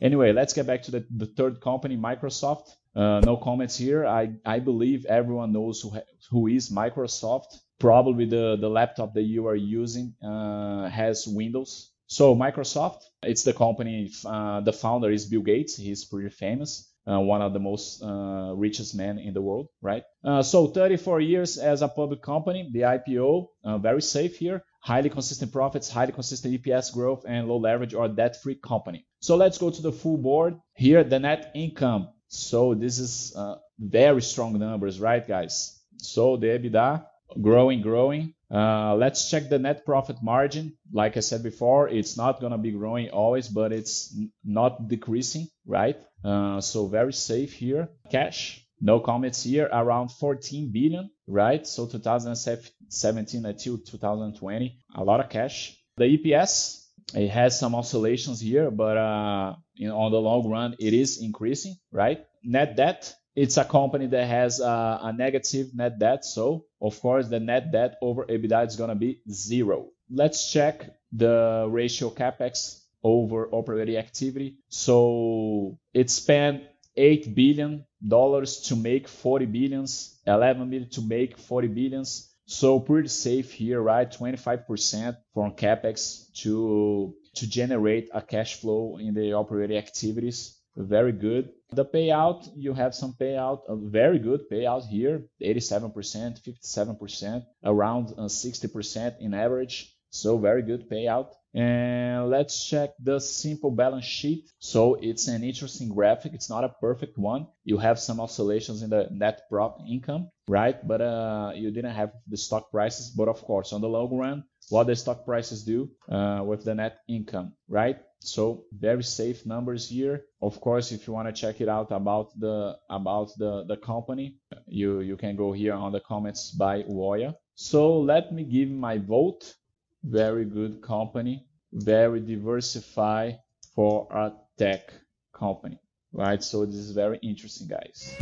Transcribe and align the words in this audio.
Anyway, 0.00 0.32
let's 0.32 0.52
get 0.52 0.66
back 0.66 0.82
to 0.82 0.90
the, 0.90 1.06
the 1.10 1.26
third 1.26 1.60
company, 1.60 1.96
Microsoft. 1.96 2.70
Uh, 2.94 3.20
no 3.20 3.36
comments 3.36 3.76
here. 3.76 4.06
I, 4.06 4.32
I 4.44 4.58
believe 4.58 5.04
everyone 5.06 5.52
knows 5.52 5.80
who, 5.80 5.92
who 6.30 6.46
is 6.48 6.70
Microsoft. 6.70 7.58
Probably 7.78 8.24
the, 8.24 8.56
the 8.60 8.68
laptop 8.68 9.14
that 9.14 9.22
you 9.22 9.46
are 9.46 9.56
using 9.56 10.14
uh, 10.22 10.88
has 10.88 11.26
Windows. 11.26 11.92
So 12.06 12.34
Microsoft, 12.34 13.02
it's 13.22 13.44
the 13.44 13.52
company. 13.52 14.10
Uh, 14.24 14.60
the 14.60 14.72
founder 14.72 15.10
is 15.10 15.26
Bill 15.26 15.42
Gates. 15.42 15.76
He's 15.76 16.04
pretty 16.04 16.30
famous. 16.30 16.89
Uh, 17.08 17.18
one 17.18 17.40
of 17.40 17.54
the 17.54 17.58
most 17.58 18.02
uh, 18.02 18.52
richest 18.54 18.94
men 18.94 19.18
in 19.18 19.32
the 19.32 19.40
world, 19.40 19.68
right? 19.80 20.02
Uh, 20.22 20.42
so 20.42 20.66
34 20.66 21.20
years 21.20 21.56
as 21.56 21.80
a 21.80 21.88
public 21.88 22.20
company, 22.20 22.68
the 22.72 22.80
IPO, 22.80 23.46
very 23.80 24.02
safe 24.02 24.36
here, 24.36 24.62
highly 24.80 25.08
consistent 25.08 25.50
profits, 25.50 25.88
highly 25.90 26.12
consistent 26.12 26.62
EPS 26.62 26.92
growth, 26.92 27.24
and 27.26 27.48
low 27.48 27.56
leverage 27.56 27.94
or 27.94 28.06
debt-free 28.06 28.56
company. 28.56 29.06
So 29.20 29.36
let's 29.36 29.56
go 29.56 29.70
to 29.70 29.82
the 29.82 29.92
full 29.92 30.18
board. 30.18 30.60
Here, 30.74 31.02
the 31.02 31.18
net 31.18 31.52
income. 31.54 32.10
So 32.28 32.74
this 32.74 32.98
is 32.98 33.34
very 33.78 34.20
strong 34.22 34.58
numbers, 34.58 35.00
right, 35.00 35.26
guys? 35.26 35.80
So 35.96 36.36
the 36.36 36.48
EBITDA 36.48 37.06
growing, 37.40 37.82
growing. 37.82 38.34
Uh, 38.50 38.94
let's 38.96 39.30
check 39.30 39.48
the 39.48 39.58
net 39.58 39.84
profit 39.84 40.16
margin. 40.22 40.76
Like 40.92 41.16
I 41.16 41.20
said 41.20 41.42
before, 41.42 41.88
it's 41.88 42.16
not 42.16 42.40
going 42.40 42.52
to 42.52 42.58
be 42.58 42.72
growing 42.72 43.10
always, 43.10 43.48
but 43.48 43.72
it's 43.72 44.16
not 44.44 44.88
decreasing, 44.88 45.48
right? 45.66 45.96
Uh, 46.24 46.60
so 46.60 46.86
very 46.86 47.12
safe 47.12 47.52
here. 47.52 47.88
Cash, 48.10 48.66
no 48.80 48.98
comments 48.98 49.42
here, 49.42 49.68
around 49.72 50.08
14 50.08 50.72
billion, 50.72 51.10
right? 51.26 51.66
So 51.66 51.86
2017 51.86 53.46
until 53.46 53.78
2020, 53.78 54.78
a 54.96 55.04
lot 55.04 55.20
of 55.20 55.28
cash. 55.28 55.76
The 55.96 56.18
EPS, 56.18 56.86
it 57.14 57.28
has 57.28 57.58
some 57.58 57.74
oscillations 57.74 58.40
here, 58.40 58.70
but 58.70 58.96
uh, 58.96 59.54
on 59.92 60.12
the 60.12 60.20
long 60.20 60.48
run, 60.50 60.76
it 60.78 60.92
is 60.92 61.22
increasing, 61.22 61.76
right? 61.92 62.24
Net 62.42 62.76
debt, 62.76 63.14
it's 63.34 63.56
a 63.56 63.64
company 63.64 64.06
that 64.06 64.26
has 64.26 64.60
a, 64.60 65.00
a 65.02 65.12
negative 65.12 65.74
net 65.74 65.98
debt. 65.98 66.24
So, 66.24 66.64
of 66.80 67.00
course, 67.00 67.28
the 67.28 67.40
net 67.40 67.72
debt 67.72 67.96
over 68.02 68.24
EBITDA 68.24 68.66
is 68.66 68.76
going 68.76 68.90
to 68.90 68.96
be 68.96 69.20
zero. 69.30 69.88
Let's 70.10 70.50
check 70.52 70.90
the 71.12 71.66
ratio 71.68 72.10
capex 72.10 72.80
over 73.02 73.48
operating 73.50 73.96
activity. 73.96 74.56
So, 74.68 75.78
it 75.94 76.10
spent 76.10 76.64
8 76.96 77.34
billion 77.34 77.86
dollars 78.06 78.60
to 78.68 78.76
make 78.76 79.08
40 79.08 79.46
billions, 79.46 80.18
11 80.26 80.68
billion 80.70 80.90
to 80.90 81.02
make 81.02 81.38
40 81.38 81.68
billions. 81.68 82.34
So 82.46 82.80
pretty 82.80 83.08
safe 83.08 83.52
here, 83.52 83.80
right? 83.80 84.10
25% 84.10 85.16
from 85.34 85.52
capex 85.52 86.32
to 86.42 87.14
to 87.36 87.46
generate 87.48 88.10
a 88.12 88.20
cash 88.20 88.60
flow 88.60 88.98
in 88.98 89.14
the 89.14 89.34
operating 89.34 89.78
activities 89.78 90.59
very 90.76 91.12
good. 91.12 91.50
The 91.72 91.84
payout, 91.84 92.48
you 92.56 92.74
have 92.74 92.94
some 92.94 93.14
payout, 93.20 93.60
a 93.68 93.76
very 93.76 94.18
good 94.18 94.48
payout 94.50 94.86
here, 94.86 95.26
87%, 95.42 95.92
57%, 95.94 97.46
around 97.64 98.08
60% 98.08 99.06
uh, 99.06 99.16
in 99.20 99.34
average. 99.34 99.94
So 100.10 100.38
very 100.38 100.62
good 100.62 100.90
payout. 100.90 101.28
And 101.52 102.30
let's 102.30 102.68
check 102.68 102.90
the 103.00 103.18
simple 103.18 103.70
balance 103.70 104.04
sheet. 104.04 104.50
So 104.60 104.96
it's 105.00 105.26
an 105.26 105.42
interesting 105.42 105.88
graphic. 105.88 106.32
It's 106.34 106.50
not 106.50 106.62
a 106.64 106.68
perfect 106.68 107.18
one. 107.18 107.48
You 107.64 107.78
have 107.78 107.98
some 107.98 108.20
oscillations 108.20 108.82
in 108.82 108.90
the 108.90 109.08
net 109.10 109.42
prop 109.50 109.78
income, 109.88 110.30
right? 110.48 110.76
But 110.86 111.00
uh, 111.00 111.52
you 111.56 111.70
didn't 111.72 111.94
have 111.94 112.12
the 112.28 112.36
stock 112.36 112.70
prices. 112.70 113.10
But 113.10 113.28
of 113.28 113.42
course, 113.42 113.72
on 113.72 113.80
the 113.80 113.88
long 113.88 114.16
run, 114.16 114.44
what 114.68 114.86
the 114.86 114.94
stock 114.94 115.24
prices 115.24 115.64
do 115.64 115.90
uh, 116.08 116.42
with 116.44 116.64
the 116.64 116.74
net 116.74 116.98
income, 117.08 117.54
right? 117.68 117.98
So 118.20 118.64
very 118.72 119.02
safe 119.02 119.46
numbers 119.46 119.88
here. 119.88 120.24
Of 120.40 120.60
course, 120.60 120.92
if 120.92 121.06
you 121.06 121.12
want 121.14 121.28
to 121.28 121.40
check 121.40 121.60
it 121.60 121.68
out 121.68 121.90
about 121.90 122.38
the 122.38 122.76
about 122.88 123.30
the, 123.38 123.64
the 123.66 123.76
company, 123.76 124.36
you, 124.66 125.00
you 125.00 125.16
can 125.16 125.36
go 125.36 125.52
here 125.52 125.72
on 125.72 125.90
the 125.92 126.00
comments 126.00 126.50
by 126.52 126.82
Woya. 126.82 127.34
So 127.54 127.98
let 127.98 128.32
me 128.32 128.44
give 128.44 128.70
my 128.70 128.98
vote. 128.98 129.54
Very 130.02 130.44
good 130.44 130.80
company, 130.82 131.46
very 131.72 132.20
diversified 132.20 133.40
for 133.74 134.08
a 134.10 134.32
tech 134.58 134.92
company, 135.32 135.78
right? 136.12 136.42
So 136.42 136.64
this 136.64 136.76
is 136.76 136.92
very 136.92 137.18
interesting, 137.22 137.68
guys. 137.68 138.16